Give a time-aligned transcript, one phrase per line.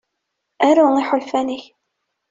[0.67, 1.63] Aru iḥulfan-ik.